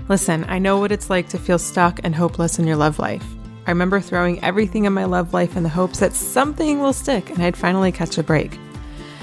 [0.08, 3.24] Listen, I know what it's like to feel stuck and hopeless in your love life.
[3.68, 7.30] I remember throwing everything in my love life in the hopes that something will stick
[7.30, 8.58] and I'd finally catch a break.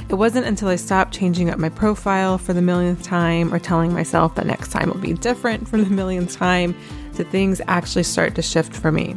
[0.09, 3.93] It wasn't until I stopped changing up my profile for the millionth time or telling
[3.93, 6.75] myself that next time will be different for the millionth time
[7.13, 9.15] that things actually start to shift for me.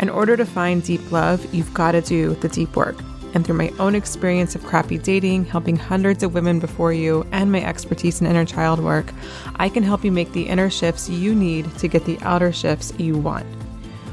[0.00, 2.96] In order to find deep love, you've got to do the deep work
[3.36, 7.52] and through my own experience of crappy dating, helping hundreds of women before you, and
[7.52, 9.12] my expertise in inner child work,
[9.56, 12.94] I can help you make the inner shifts you need to get the outer shifts
[12.96, 13.46] you want.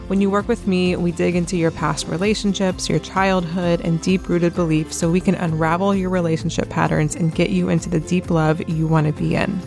[0.08, 4.28] When you work with me, we dig into your past relationships, your childhood, and deep
[4.28, 8.30] rooted beliefs so we can unravel your relationship patterns and get you into the deep
[8.30, 9.62] love you want to be in.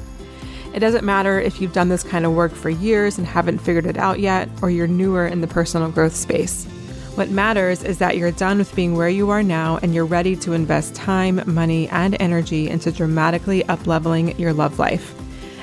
[0.74, 3.86] It doesn't matter if you've done this kind of work for years and haven't figured
[3.86, 6.66] it out yet, or you're newer in the personal growth space.
[7.14, 10.36] What matters is that you're done with being where you are now and you're ready
[10.36, 15.14] to invest time, money, and energy into dramatically upleveling your love life.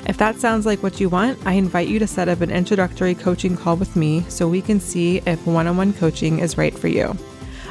[0.06, 3.14] If that sounds like what you want, I invite you to set up an introductory
[3.14, 6.78] coaching call with me so we can see if one on one coaching is right
[6.78, 7.16] for you.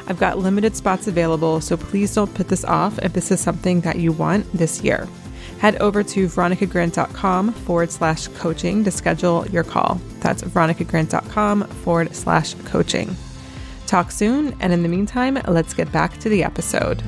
[0.06, 3.80] I've got limited spots available, so please don't put this off if this is something
[3.82, 5.08] that you want this year.
[5.58, 10.00] Head over to veronicagrant.com forward slash coaching to schedule your call.
[10.20, 13.16] That's veronicagrant.com forward slash coaching.
[13.86, 17.02] Talk soon, and in the meantime, let's get back to the episode.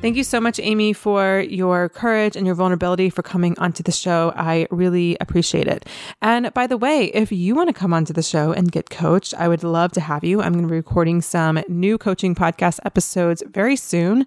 [0.00, 3.92] Thank you so much, Amy, for your courage and your vulnerability for coming onto the
[3.92, 4.32] show.
[4.34, 5.86] I really appreciate it.
[6.22, 9.34] And by the way, if you want to come onto the show and get coached,
[9.34, 10.40] I would love to have you.
[10.40, 14.26] I'm going to be recording some new coaching podcast episodes very soon.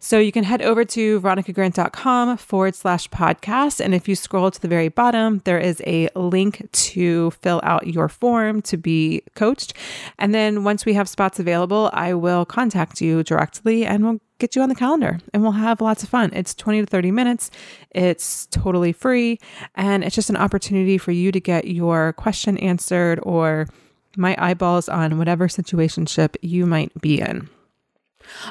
[0.00, 3.78] So you can head over to veronicagrant.com forward slash podcast.
[3.78, 7.86] And if you scroll to the very bottom, there is a link to fill out
[7.86, 9.74] your form to be coached.
[10.18, 14.56] And then once we have spots available, I will contact you directly and we'll get
[14.56, 16.30] you on the calendar and we'll have lots of fun.
[16.34, 17.50] It's 20 to 30 minutes.
[17.92, 19.38] It's totally free.
[19.76, 23.68] And it's just an opportunity for you to get your question answered or
[24.16, 27.48] my eyeballs on whatever situationship you might be in.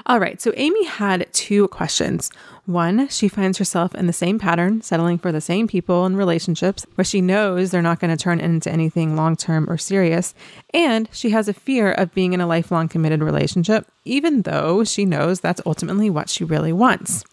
[0.05, 2.31] All right, so Amy had two questions.
[2.65, 6.85] One, she finds herself in the same pattern, settling for the same people and relationships
[6.95, 10.33] where she knows they're not going to turn into anything long term or serious.
[10.73, 15.05] And she has a fear of being in a lifelong committed relationship, even though she
[15.05, 17.23] knows that's ultimately what she really wants.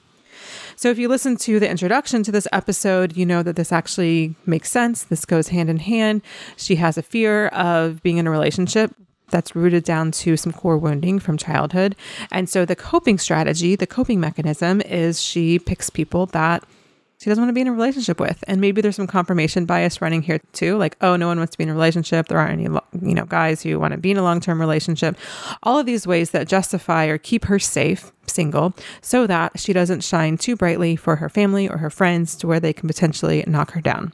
[0.77, 4.37] So, if you listen to the introduction to this episode, you know that this actually
[4.47, 5.03] makes sense.
[5.03, 6.23] This goes hand in hand.
[6.57, 8.95] She has a fear of being in a relationship
[9.31, 11.97] that's rooted down to some core wounding from childhood.
[12.31, 16.64] And so the coping strategy, the coping mechanism is she picks people that
[17.21, 18.45] she doesn't want to be in a relationship with.
[18.47, 21.59] And maybe there's some confirmation bias running here too, like, oh, no one wants to
[21.59, 22.29] be in a relationship.
[22.29, 25.17] There aren't any, you know, guys who want to be in a long-term relationship.
[25.64, 30.05] All of these ways that justify or keep her safe, single, so that she doesn't
[30.05, 33.72] shine too brightly for her family or her friends to where they can potentially knock
[33.72, 34.12] her down.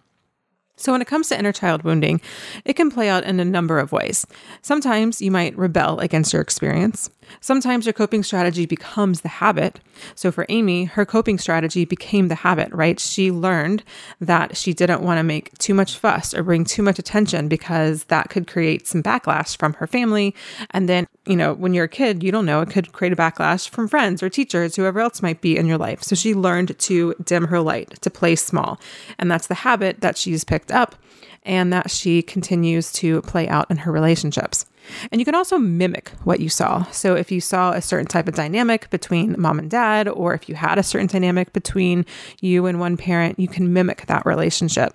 [0.77, 2.21] So, when it comes to inner child wounding,
[2.65, 4.27] it can play out in a number of ways.
[4.61, 7.11] Sometimes you might rebel against your experience.
[7.41, 9.81] Sometimes your coping strategy becomes the habit.
[10.15, 12.99] So for Amy, her coping strategy became the habit, right?
[12.99, 13.83] She learned
[14.21, 18.05] that she didn't want to make too much fuss or bring too much attention because
[18.05, 20.35] that could create some backlash from her family.
[20.71, 23.17] And then, you know, when you're a kid, you don't know, it could create a
[23.17, 26.03] backlash from friends or teachers, whoever else might be in your life.
[26.03, 28.81] So she learned to dim her light, to play small.
[29.19, 30.97] And that's the habit that she's picked up.
[31.45, 34.67] And that she continues to play out in her relationships.
[35.11, 36.85] And you can also mimic what you saw.
[36.85, 40.49] So if you saw a certain type of dynamic between mom and dad, or if
[40.49, 42.05] you had a certain dynamic between
[42.41, 44.95] you and one parent, you can mimic that relationship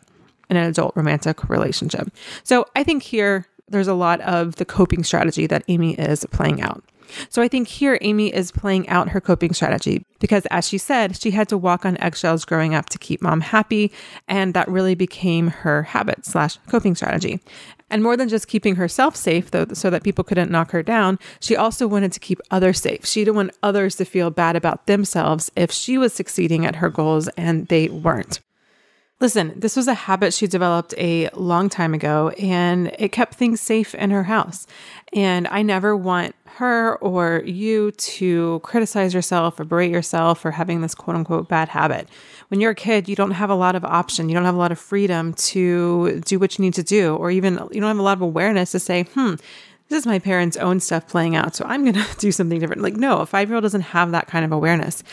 [0.49, 2.11] in an adult romantic relationship.
[2.43, 6.61] So I think here there's a lot of the coping strategy that Amy is playing
[6.61, 6.83] out.
[7.29, 11.19] So I think here Amy is playing out her coping strategy because, as she said,
[11.19, 13.91] she had to walk on eggshells growing up to keep mom happy,
[14.27, 17.39] and that really became her habit slash coping strategy.
[17.89, 21.17] And more than just keeping herself safe, though, so that people couldn't knock her down,
[21.39, 23.05] she also wanted to keep others safe.
[23.05, 26.89] She didn't want others to feel bad about themselves if she was succeeding at her
[26.89, 28.41] goals and they weren't.
[29.21, 33.59] Listen, this was a habit she developed a long time ago, and it kept things
[33.59, 34.65] safe in her house.
[35.11, 40.81] And I never want her or you to criticize yourself or berate yourself for having
[40.81, 42.07] this quote unquote bad habit.
[42.49, 44.27] When you're a kid, you don't have a lot of option.
[44.27, 47.31] You don't have a lot of freedom to do what you need to do, or
[47.31, 49.35] even you don't have a lot of awareness to say, hmm,
[49.87, 51.55] this is my parents' own stuff playing out.
[51.55, 52.81] So I'm going to do something different.
[52.81, 55.03] Like, no, a five year old doesn't have that kind of awareness.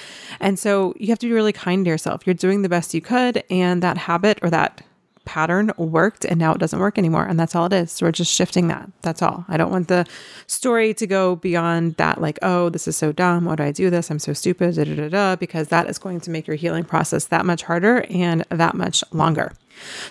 [0.40, 2.26] And so you have to be really kind to yourself.
[2.26, 3.44] You're doing the best you could.
[3.50, 4.82] And that habit or that
[5.26, 7.26] pattern worked and now it doesn't work anymore.
[7.26, 7.92] And that's all it is.
[7.92, 8.90] So we're just shifting that.
[9.02, 9.44] That's all.
[9.48, 10.06] I don't want the
[10.46, 13.44] story to go beyond that, like, oh, this is so dumb.
[13.44, 14.10] Why do I do this?
[14.10, 16.84] I'm so stupid, da, da, da, da, because that is going to make your healing
[16.84, 19.52] process that much harder and that much longer.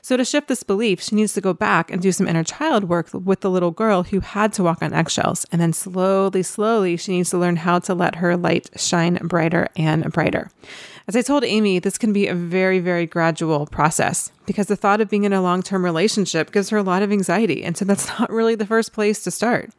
[0.02, 2.86] So, to shift this belief, she needs to go back and do some inner child
[2.86, 5.46] work with the little girl who had to walk on eggshells.
[5.52, 9.68] And then slowly, slowly, she needs to learn how to let her light shine brighter
[9.76, 10.52] and brighter.
[11.08, 15.02] As I told Amy, this can be a very, very gradual process because the thought
[15.02, 17.64] of being in a long term relationship gives her a lot of anxiety.
[17.64, 19.70] And so, that's not really the first place to start.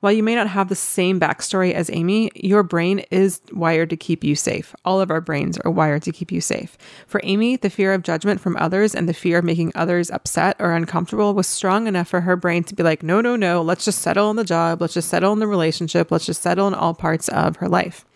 [0.00, 3.98] While you may not have the same backstory as Amy, your brain is wired to
[3.98, 4.74] keep you safe.
[4.84, 6.78] All of our brains are wired to keep you safe.
[7.06, 10.56] For Amy, the fear of judgment from others and the fear of making others upset
[10.58, 13.84] or uncomfortable was strong enough for her brain to be like, no, no, no, let's
[13.84, 16.72] just settle on the job, let's just settle in the relationship, let's just settle in
[16.72, 18.06] all parts of her life.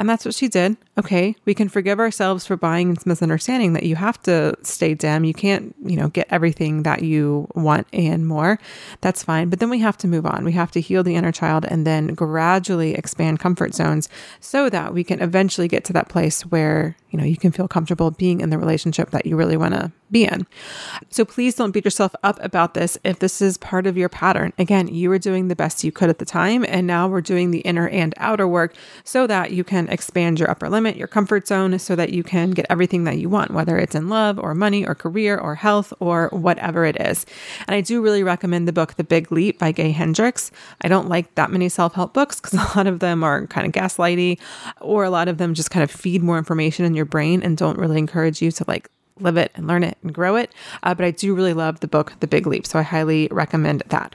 [0.00, 0.78] And that's what she did.
[0.98, 5.24] Okay, we can forgive ourselves for buying this misunderstanding that you have to stay dim.
[5.24, 8.58] You can't, you know, get everything that you want and more.
[9.02, 9.50] That's fine.
[9.50, 10.42] But then we have to move on.
[10.46, 14.08] We have to heal the inner child and then gradually expand comfort zones
[14.40, 17.68] so that we can eventually get to that place where, you know, you can feel
[17.68, 20.46] comfortable being in the relationship that you really want to be in.
[21.08, 24.52] So please don't beat yourself up about this if this is part of your pattern.
[24.58, 27.50] Again, you were doing the best you could at the time, and now we're doing
[27.50, 31.46] the inner and outer work so that you can expand your upper limit, your comfort
[31.46, 34.54] zone, so that you can get everything that you want, whether it's in love or
[34.54, 37.26] money or career or health or whatever it is.
[37.66, 40.50] And I do really recommend the book The Big Leap by Gay Hendricks.
[40.80, 43.66] I don't like that many self help books because a lot of them are kind
[43.66, 44.38] of gaslighty
[44.80, 47.56] or a lot of them just kind of feed more information in your brain and
[47.56, 48.88] don't really encourage you to like
[49.18, 50.52] live it and learn it and grow it.
[50.82, 52.66] Uh, but I do really love the book, The Big Leap.
[52.66, 54.14] So I highly recommend that.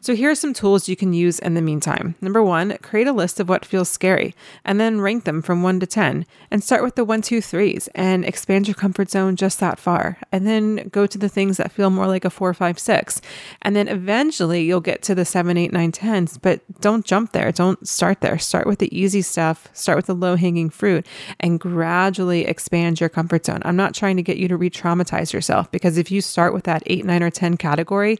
[0.00, 2.14] So here are some tools you can use in the meantime.
[2.20, 4.34] Number one, create a list of what feels scary
[4.64, 7.88] and then rank them from one to 10 and start with the one, two, threes
[7.94, 10.18] and expand your comfort zone just that far.
[10.32, 13.20] And then go to the things that feel more like a four, five, six.
[13.62, 17.52] And then eventually you'll get to the seven, eight, nine, tens, but don't jump there.
[17.52, 18.38] Don't start there.
[18.38, 21.06] Start with the easy stuff, start with the low hanging fruit
[21.40, 23.62] and gradually expand your comfort zone.
[23.64, 26.64] I'm not trying to get you to re traumatize yourself because if you start with
[26.64, 28.18] that eight, nine, or 10 category,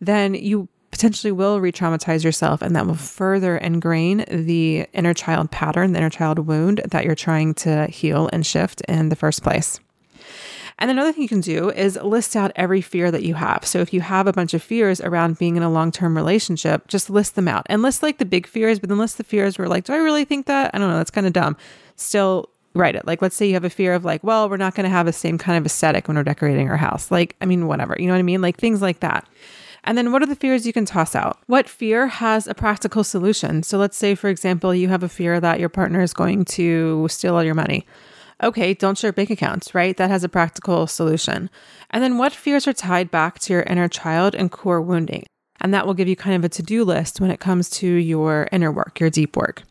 [0.00, 5.50] then you potentially will re traumatize yourself, and that will further ingrain the inner child
[5.50, 9.42] pattern, the inner child wound that you're trying to heal and shift in the first
[9.42, 9.80] place.
[10.78, 13.64] And another thing you can do is list out every fear that you have.
[13.64, 16.86] So if you have a bunch of fears around being in a long term relationship,
[16.86, 19.58] just list them out and list like the big fears, but then list the fears
[19.58, 20.72] where, like, do I really think that?
[20.72, 20.96] I don't know.
[20.96, 21.56] That's kind of dumb.
[21.96, 23.04] Still, write it.
[23.04, 25.06] Like, let's say you have a fear of, like, well, we're not going to have
[25.06, 27.10] the same kind of aesthetic when we're decorating our house.
[27.10, 27.96] Like, I mean, whatever.
[27.98, 28.42] You know what I mean?
[28.42, 29.26] Like, things like that.
[29.84, 31.38] And then what are the fears you can toss out?
[31.46, 33.62] What fear has a practical solution?
[33.62, 37.06] So let's say, for example, you have a fear that your partner is going to
[37.08, 37.86] steal all your money.
[38.42, 39.96] Okay, don't share bank accounts, right?
[39.96, 41.50] That has a practical solution.
[41.90, 45.24] And then what fears are tied back to your inner child and core wounding?
[45.60, 47.86] And that will give you kind of a to do list when it comes to
[47.86, 49.62] your inner work, your deep work.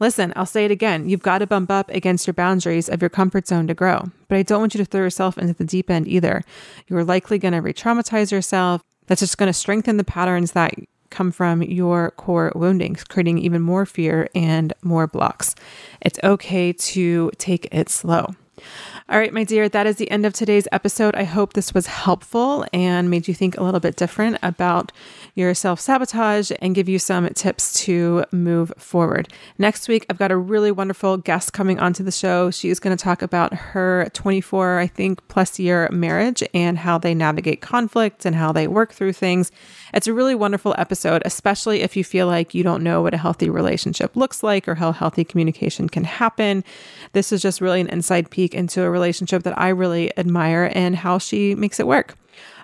[0.00, 1.08] Listen, I'll say it again.
[1.08, 4.10] You've got to bump up against your boundaries of your comfort zone to grow.
[4.28, 6.42] But I don't want you to throw yourself into the deep end either.
[6.88, 8.82] You're likely going to re traumatize yourself.
[9.08, 10.74] That's just going to strengthen the patterns that
[11.10, 15.54] come from your core woundings, creating even more fear and more blocks.
[16.00, 18.34] It's okay to take it slow.
[19.10, 21.16] All right, my dear, that is the end of today's episode.
[21.16, 24.92] I hope this was helpful and made you think a little bit different about
[25.34, 29.32] your self sabotage and give you some tips to move forward.
[29.56, 32.50] Next week, I've got a really wonderful guest coming onto the show.
[32.50, 37.14] She's going to talk about her 24, I think, plus year marriage and how they
[37.14, 39.50] navigate conflict and how they work through things.
[39.94, 43.18] It's a really wonderful episode, especially if you feel like you don't know what a
[43.18, 46.62] healthy relationship looks like or how healthy communication can happen.
[47.14, 50.96] This is just really an inside peek into a relationship that I really admire and
[50.96, 52.14] how she makes it work.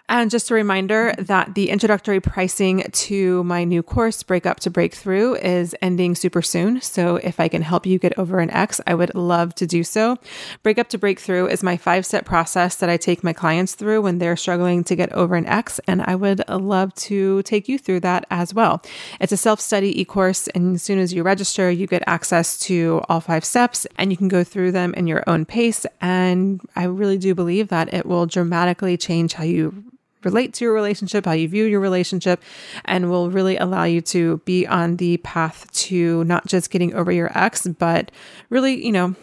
[0.07, 4.71] And just a reminder that the introductory pricing to my new course, Break Up to
[4.71, 6.83] Breakthrough, is ending super soon.
[6.83, 9.83] So if I can help you get over an X, I would love to do
[9.83, 10.19] so.
[10.63, 14.03] Break Up to Breakthrough is my five step process that I take my clients through
[14.03, 15.81] when they're struggling to get over an X.
[15.87, 18.83] And I would love to take you through that as well.
[19.21, 20.49] It's a self study e course.
[20.49, 24.19] And as soon as you register, you get access to all five steps and you
[24.19, 25.87] can go through them in your own pace.
[26.03, 29.83] And I really do believe that it will dramatically change how you
[30.25, 32.43] relate to your relationship, how you view your relationship,
[32.85, 37.13] and will really allow you to be on the path to not just getting over
[37.13, 38.11] your ex, but
[38.51, 39.15] really, you know,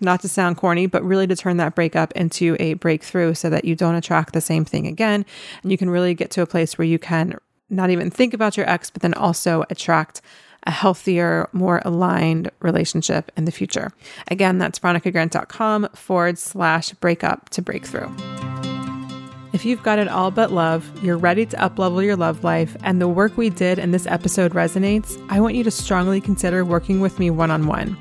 [0.00, 3.64] not to sound corny, but really to turn that breakup into a breakthrough so that
[3.64, 5.24] you don't attract the same thing again.
[5.62, 7.36] And you can really get to a place where you can
[7.68, 10.20] not even think about your ex, but then also attract
[10.64, 13.92] a healthier, more aligned relationship in the future.
[14.28, 18.10] Again, that's veronicagrant.com forward slash breakup to breakthrough.
[19.52, 23.00] If you've got it all but love, you're ready to uplevel your love life, and
[23.00, 27.00] the work we did in this episode resonates, I want you to strongly consider working
[27.00, 27.98] with me one on one.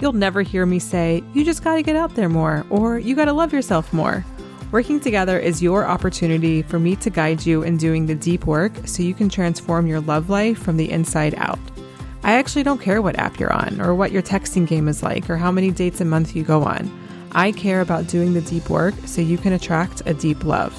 [0.00, 3.32] You'll never hear me say, you just gotta get out there more, or you gotta
[3.32, 4.24] love yourself more.
[4.70, 8.72] Working together is your opportunity for me to guide you in doing the deep work
[8.86, 11.58] so you can transform your love life from the inside out.
[12.22, 15.28] I actually don't care what app you're on, or what your texting game is like,
[15.28, 16.88] or how many dates a month you go on.
[17.34, 20.72] I care about doing the deep work so you can attract a deep love.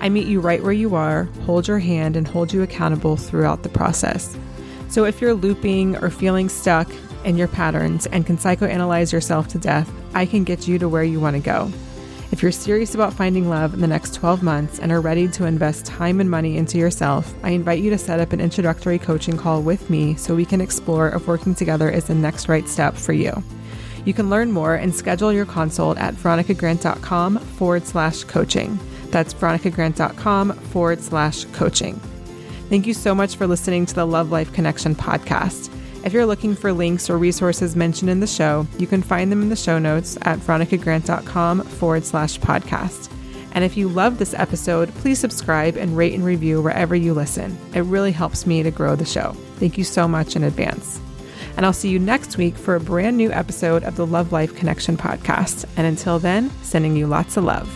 [0.00, 3.62] I meet you right where you are, hold your hand, and hold you accountable throughout
[3.62, 4.36] the process.
[4.88, 6.90] So if you're looping or feeling stuck
[7.24, 11.04] in your patterns and can psychoanalyze yourself to death, I can get you to where
[11.04, 11.70] you want to go.
[12.32, 15.44] If you're serious about finding love in the next 12 months and are ready to
[15.44, 19.36] invest time and money into yourself, I invite you to set up an introductory coaching
[19.36, 22.94] call with me so we can explore if working together is the next right step
[22.94, 23.42] for you.
[24.04, 28.78] You can learn more and schedule your consult at veronicagrant.com forward slash coaching.
[29.10, 32.00] That's veronicagrant.com forward slash coaching.
[32.68, 35.70] Thank you so much for listening to the Love Life Connection podcast.
[36.04, 39.40] If you're looking for links or resources mentioned in the show, you can find them
[39.40, 43.10] in the show notes at veronicagrant.com forward slash podcast.
[43.52, 47.56] And if you love this episode, please subscribe and rate and review wherever you listen.
[47.72, 49.32] It really helps me to grow the show.
[49.56, 51.00] Thank you so much in advance.
[51.56, 54.54] And I'll see you next week for a brand new episode of the Love Life
[54.56, 55.66] Connection podcast.
[55.76, 57.68] And until then, sending you lots of love.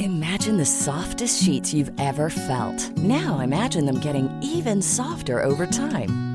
[0.00, 2.90] Imagine the softest sheets you've ever felt.
[2.98, 6.33] Now imagine them getting even softer over time.